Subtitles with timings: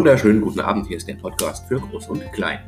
[0.00, 0.86] Wunderschönen guten Abend.
[0.86, 2.60] Hier ist der Podcast für Groß und Klein.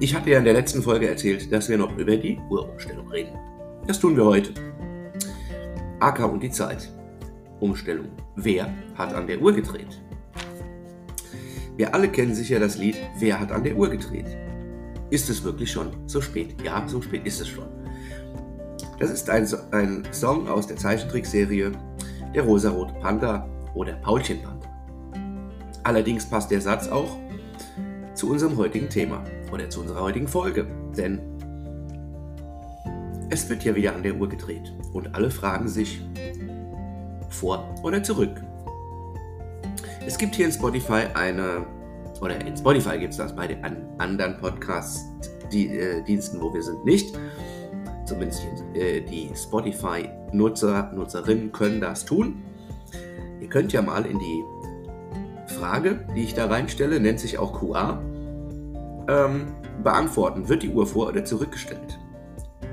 [0.00, 3.38] Ich hatte ja in der letzten Folge erzählt, dass wir noch über die Uhrumstellung reden.
[3.86, 4.54] Das tun wir heute.
[6.00, 6.90] AK und die Zeit.
[7.60, 8.06] Umstellung.
[8.36, 10.00] Wer hat an der Uhr gedreht?
[11.76, 14.34] Wir alle kennen sicher das Lied Wer hat an der Uhr gedreht?
[15.10, 16.54] Ist es wirklich schon so spät?
[16.64, 17.68] Ja, so spät ist es schon.
[18.98, 21.72] Das ist ein, ein Song aus der Zeichentrickserie
[22.34, 24.67] Der rosarote Panda oder Paulchenpanther.
[25.88, 27.16] Allerdings passt der Satz auch
[28.12, 31.18] zu unserem heutigen Thema oder zu unserer heutigen Folge, denn
[33.30, 36.06] es wird ja wieder an der Uhr gedreht und alle fragen sich
[37.30, 38.42] vor oder zurück.
[40.06, 41.64] Es gibt hier in Spotify eine,
[42.20, 43.64] oder in Spotify gibt es das, bei den
[43.96, 47.18] anderen Podcast-Diensten, äh, wo wir sind, nicht.
[48.04, 48.42] Zumindest
[48.74, 52.42] äh, die Spotify-Nutzer, Nutzerinnen können das tun.
[53.40, 54.44] Ihr könnt ja mal in die
[55.58, 58.00] Frage, die ich da reinstelle, nennt sich auch QA,
[59.08, 59.48] ähm,
[59.82, 60.48] beantworten.
[60.48, 61.98] Wird die Uhr vor- oder zurückgestellt?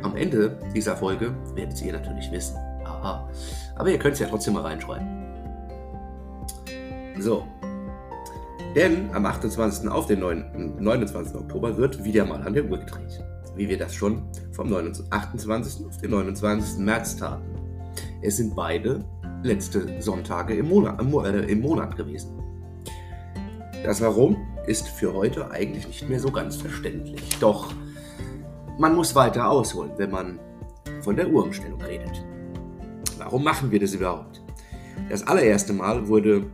[0.03, 2.58] Am Ende dieser Folge werdet ihr natürlich wissen.
[2.83, 3.27] Aha.
[3.75, 5.08] Aber ihr könnt es ja trotzdem mal reinschreiben.
[7.19, 7.44] So.
[8.75, 9.89] Denn am 28.
[9.89, 11.36] auf den 29.
[11.36, 13.23] Oktober wird wieder mal an der Uhr gedreht.
[13.55, 14.72] Wie wir das schon vom
[15.09, 15.88] 28.
[15.88, 16.80] auf den 29.
[16.80, 17.55] März taten.
[18.22, 19.03] Es sind beide
[19.44, 22.45] letzte Sonntage im Monat, äh, im Monat gewesen.
[23.86, 27.21] Das Warum ist für heute eigentlich nicht mehr so ganz verständlich.
[27.39, 27.71] Doch
[28.80, 30.39] man muss weiter ausholen, wenn man
[31.02, 32.26] von der Uhrumstellung redet.
[33.20, 34.42] Warum machen wir das überhaupt?
[35.08, 36.48] Das allererste Mal wurde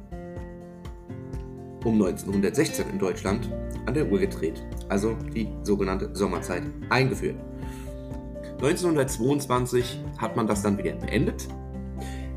[1.86, 3.50] um 1916 in Deutschland
[3.86, 7.38] an der Uhr gedreht, also die sogenannte Sommerzeit eingeführt.
[8.56, 11.48] 1922 hat man das dann wieder beendet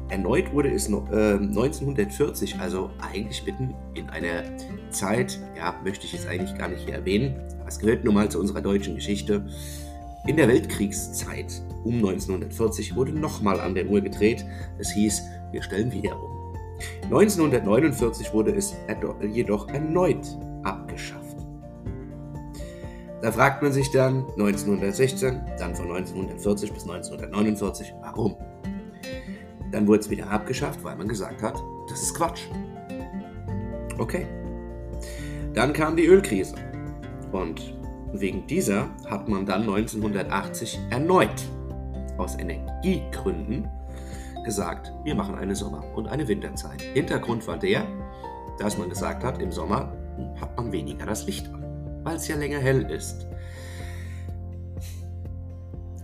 [0.09, 4.43] Erneut wurde es noch, äh, 1940, also eigentlich mitten in einer
[4.91, 8.31] Zeit, ja, möchte ich jetzt eigentlich gar nicht hier erwähnen, aber es gehört nun mal
[8.31, 9.47] zu unserer deutschen Geschichte.
[10.27, 14.45] In der Weltkriegszeit um 1940 wurde nochmal an der Uhr gedreht.
[14.79, 15.23] Es hieß,
[15.53, 16.55] wir stellen wieder um.
[17.05, 18.75] 1949 wurde es
[19.33, 20.27] jedoch erneut
[20.63, 21.37] abgeschafft.
[23.23, 28.37] Da fragt man sich dann 1916, dann von 1940 bis 1949, warum?
[29.75, 32.43] Dann wurde es wieder abgeschafft, weil man gesagt hat, das ist Quatsch.
[33.99, 34.25] Okay.
[35.53, 36.55] Dann kam die Ölkrise.
[37.33, 37.75] Und
[38.13, 41.43] wegen dieser hat man dann 1980 erneut
[42.19, 43.69] aus Energiegründen
[44.45, 46.81] gesagt, wir machen eine Sommer- und eine Winterzeit.
[46.81, 47.85] Hintergrund war der,
[48.61, 49.93] dass man gesagt hat, im Sommer
[50.41, 53.27] hat man weniger das Licht an, weil es ja länger hell ist.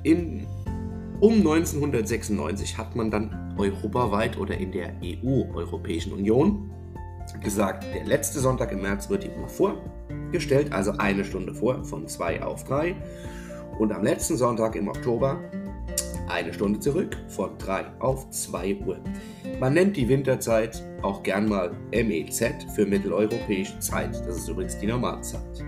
[0.03, 0.49] In
[1.21, 6.71] um 1996 hat man dann europaweit oder in der EU, Europäischen Union,
[7.43, 12.09] gesagt, der letzte Sonntag im März wird die Uhr vorgestellt, also eine Stunde vor, von
[12.09, 12.97] 2 auf 3.
[13.79, 15.39] Und am letzten Sonntag im Oktober
[16.29, 18.99] eine Stunde zurück, von 3 auf 2 Uhr.
[19.59, 24.15] Man nennt die Winterzeit auch gern mal MEZ für mitteleuropäische Zeit.
[24.27, 25.65] Das ist übrigens die Normalzeit.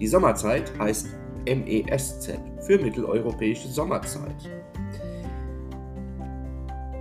[0.00, 1.08] Die Sommerzeit heißt
[1.44, 4.48] MESZ für mitteleuropäische Sommerzeit.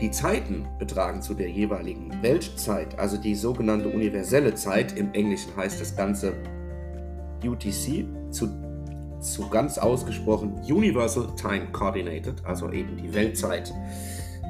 [0.02, 5.82] Die Zeiten betragen zu der jeweiligen Weltzeit, also die sogenannte universelle Zeit, im Englischen heißt
[5.82, 6.34] das Ganze
[7.46, 8.48] UTC, zu,
[9.20, 13.74] zu ganz ausgesprochen Universal Time Coordinated, also eben die Weltzeit.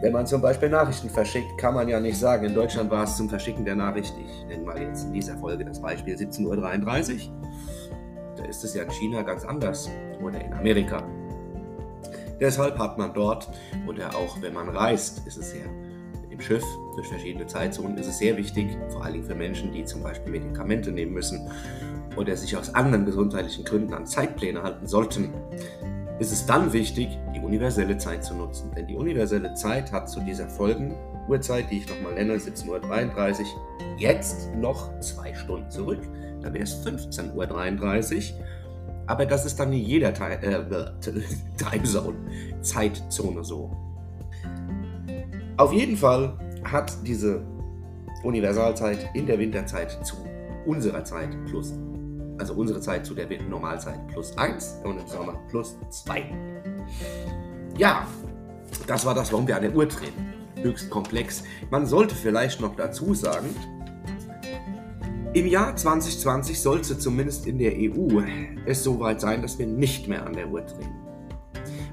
[0.02, 3.18] Wenn man zum Beispiel Nachrichten verschickt, kann man ja nicht sagen, in Deutschland war es
[3.18, 7.42] zum Verschicken der Nachricht, ich nenne mal jetzt in dieser Folge das Beispiel 17.33 Uhr.
[8.50, 9.90] Ist es ja in China ganz anders
[10.24, 11.04] oder in Amerika.
[12.40, 13.48] Deshalb hat man dort
[13.88, 15.62] oder auch wenn man reist, ist es ja
[16.32, 16.64] im Schiff
[16.96, 20.92] durch verschiedene Zeitzonen, ist es sehr wichtig, vor allem für Menschen, die zum Beispiel Medikamente
[20.92, 21.48] nehmen müssen
[22.16, 25.34] oder sich aus anderen gesundheitlichen Gründen an Zeitpläne halten sollten,
[26.18, 28.72] ist es dann wichtig, die universelle Zeit zu nutzen.
[28.76, 33.46] Denn die universelle Zeit hat zu dieser Folgenuhrzeit, die ich nochmal nenne, 17.33 Uhr,
[33.98, 36.02] jetzt noch zwei Stunden zurück.
[36.42, 38.46] Da wäre es 15.33 Uhr
[39.10, 40.64] aber das ist dann in jeder äh,
[41.58, 42.16] Timezone,
[42.62, 43.76] Zeitzone so.
[45.58, 47.42] Auf jeden Fall hat diese
[48.24, 50.16] Universalzeit in der Winterzeit zu
[50.68, 51.74] unserer Zeit plus,
[52.38, 56.26] also unsere Zeit zu der Normalzeit plus 1 und im Sommer plus 2.
[57.80, 58.06] Ja,
[58.86, 60.14] das war das, warum wir an der Uhr drehen.
[60.62, 61.44] Höchst komplex.
[61.72, 63.48] Man sollte vielleicht noch dazu sagen,
[65.34, 68.22] im Jahr 2020 sollte zumindest in der EU
[68.66, 70.96] es soweit sein, dass wir nicht mehr an der Uhr drehen.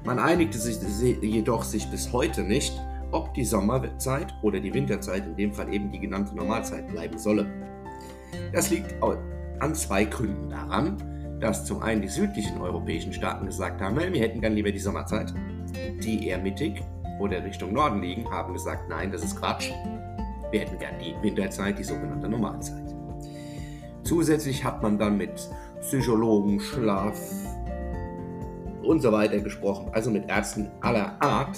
[0.03, 0.77] Man einigte sich
[1.21, 2.73] jedoch sich bis heute nicht,
[3.11, 7.45] ob die Sommerzeit oder die Winterzeit, in dem Fall eben die genannte Normalzeit, bleiben solle.
[8.53, 8.95] Das liegt
[9.59, 10.97] an zwei Gründen daran,
[11.39, 15.33] dass zum einen die südlichen europäischen Staaten gesagt haben, wir hätten gern lieber die Sommerzeit.
[16.03, 16.81] Die eher mittig
[17.19, 19.71] oder Richtung Norden liegen, haben gesagt, nein, das ist Quatsch.
[20.51, 22.96] Wir hätten gern die Winterzeit, die sogenannte Normalzeit.
[24.07, 25.49] Zusätzlich hat man dann mit
[25.81, 27.19] Psychologen, Schlaf
[28.81, 31.57] und so weiter gesprochen, also mit Ärzten aller Art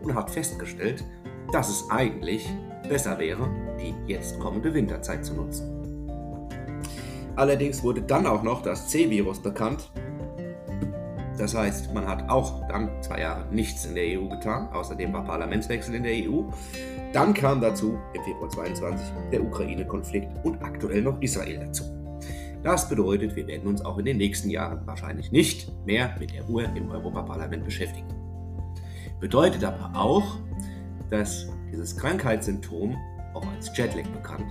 [0.00, 1.04] und hat festgestellt,
[1.50, 2.48] dass es eigentlich
[2.88, 3.50] besser wäre,
[3.80, 5.72] die jetzt kommende Winterzeit zu nutzen.
[7.34, 9.90] Allerdings wurde dann auch noch das C-Virus bekannt.
[11.36, 14.68] Das heißt, man hat auch dann zwei Jahre nichts in der EU getan.
[14.72, 16.42] Außerdem war Parlamentswechsel in der EU.
[17.12, 21.84] Dann kam dazu im Februar 22 der Ukraine-Konflikt und aktuell noch Israel dazu.
[22.62, 26.48] Das bedeutet, wir werden uns auch in den nächsten Jahren wahrscheinlich nicht mehr mit der
[26.48, 28.08] Uhr im Europaparlament beschäftigen.
[29.20, 30.38] Bedeutet aber auch,
[31.10, 32.96] dass dieses Krankheitssymptom,
[33.34, 34.46] auch als Jetlag bekannt,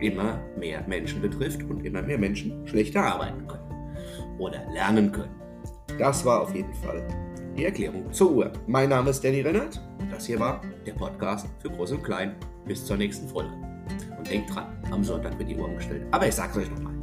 [0.00, 5.34] immer mehr Menschen betrifft und immer mehr Menschen schlechter arbeiten können oder lernen können.
[5.98, 7.06] Das war auf jeden Fall
[7.58, 8.52] die Erklärung zur Uhr.
[8.68, 12.36] Mein Name ist Danny Rennert und das hier war der Podcast für Groß und Klein.
[12.64, 13.50] Bis zur nächsten Folge.
[14.16, 16.06] Und denkt dran, am Sonntag wird die Uhr umgestellt.
[16.12, 16.94] Aber ich sag's euch nochmal.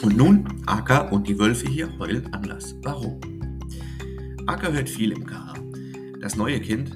[0.00, 2.76] Und nun, Aka und die Wölfe hier heulen anders.
[2.82, 3.18] Warum?
[4.46, 5.54] Aka hört viel im Kara.
[6.20, 6.94] Das neue Kind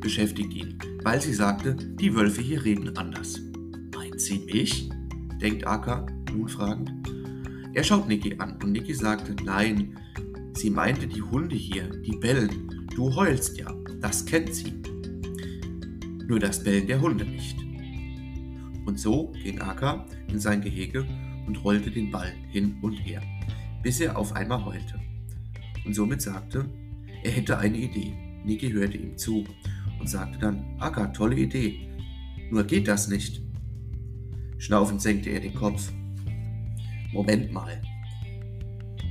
[0.00, 3.40] beschäftigt ihn, weil sie sagte, die Wölfe hier reden anders.
[3.94, 4.90] Meint sie mich?
[5.40, 6.92] denkt Aka, nun fragend.
[7.72, 9.96] Er schaut Niki an und Niki sagte, nein,
[10.54, 12.88] sie meinte die Hunde hier, die bellen.
[12.96, 14.74] Du heulst ja, das kennt sie.
[16.26, 17.56] Nur das Bellen der Hunde nicht.
[18.86, 21.06] Und so ging Aka in sein Gehege
[21.46, 23.22] und rollte den Ball hin und her,
[23.82, 25.00] bis er auf einmal heulte.
[25.84, 26.68] Und somit sagte,
[27.22, 28.14] er hätte eine Idee.
[28.44, 29.44] Niki hörte ihm zu
[30.00, 31.88] und sagte dann, Akka, tolle Idee.
[32.50, 33.40] Nur geht das nicht.
[34.58, 35.92] Schnaufend senkte er den Kopf.
[37.12, 37.80] Moment mal.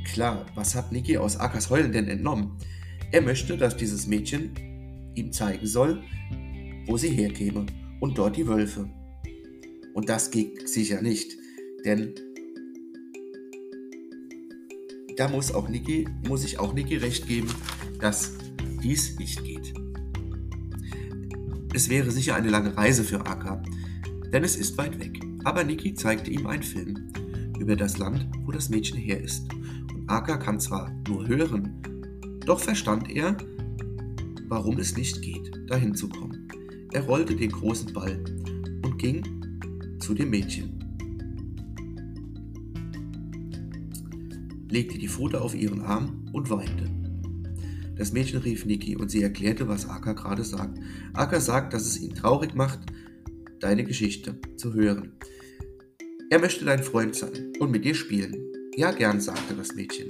[0.05, 2.57] Klar, was hat Niki aus Akas Heulen denn entnommen?
[3.11, 4.51] Er möchte, dass dieses Mädchen
[5.15, 6.03] ihm zeigen soll,
[6.85, 7.65] wo sie herkäme
[7.99, 8.89] und dort die Wölfe.
[9.93, 11.40] Und das geht sicher nicht.
[11.85, 12.13] Denn
[15.17, 17.49] da muss, auch Niki, muss ich auch Niki recht geben,
[17.99, 18.33] dass
[18.83, 19.73] dies nicht geht.
[21.73, 23.61] Es wäre sicher eine lange Reise für Aka,
[24.33, 25.19] denn es ist weit weg.
[25.43, 27.11] Aber Niki zeigte ihm einen Film
[27.59, 29.45] über das Land, wo das Mädchen her ist.
[29.93, 31.81] Und Aka kann zwar nur hören,
[32.45, 33.37] doch verstand er,
[34.47, 36.47] warum es nicht geht, dahin zu kommen.
[36.91, 38.23] Er rollte den großen Ball
[38.83, 39.23] und ging
[39.99, 40.80] zu dem Mädchen.
[44.71, 46.89] Legte die Pfote auf ihren Arm und weinte.
[47.95, 50.79] Das Mädchen rief Niki und sie erklärte, was Aka gerade sagt.
[51.13, 52.79] Aka sagt, dass es ihn traurig macht,
[53.59, 55.11] deine Geschichte zu hören.
[56.31, 58.35] Er möchte dein Freund sein und mit dir spielen.
[58.75, 60.07] Ja, gern, sagte das Mädchen.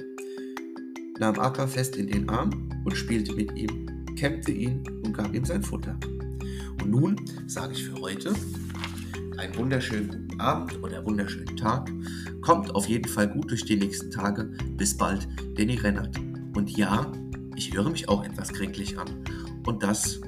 [1.19, 5.43] Nahm Aka fest in den Arm und spielte mit ihm, kämmte ihn und gab ihm
[5.43, 5.99] sein Futter.
[6.81, 7.15] Und nun
[7.47, 8.33] sage ich für heute
[9.37, 11.89] einen wunderschönen guten Abend oder wunderschönen Tag.
[12.41, 14.51] Kommt auf jeden Fall gut durch die nächsten Tage.
[14.77, 16.17] Bis bald, Danny Rennert.
[16.55, 17.11] Und ja,
[17.55, 19.07] ich höre mich auch etwas kränklich an.
[19.65, 20.19] Und das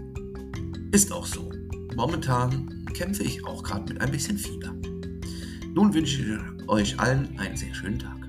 [0.91, 1.51] ist auch so.
[1.95, 4.73] Momentan kämpfe ich auch gerade mit ein bisschen Fieber.
[5.73, 8.22] Nun wünsche ich euch allen einen sehr schönen Tag.